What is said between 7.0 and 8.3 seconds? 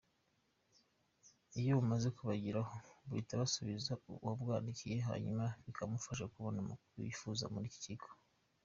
yifuza muri icyo kigo.